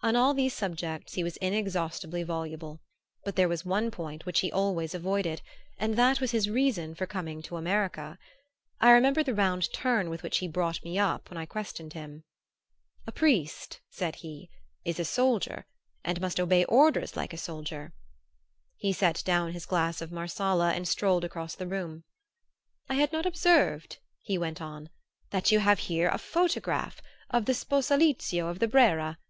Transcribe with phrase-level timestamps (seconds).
[0.00, 2.80] On all these subjects he was inexhaustibly voluble;
[3.24, 5.42] but there was one point which he always avoided,
[5.76, 8.18] and that was his reason for coming to America.
[8.80, 12.24] I remember the round turn with which he brought me up when I questioned him.
[13.06, 14.48] "A priest," said he,
[14.86, 15.66] "is a soldier
[16.02, 17.92] and must obey orders like a soldier."
[18.78, 22.04] He set down his glass of Marsala and strolled across the room.
[22.88, 24.88] "I had not observed," he went on,
[25.32, 29.18] "that you have here a photograph of the Sposalizio of the Brera.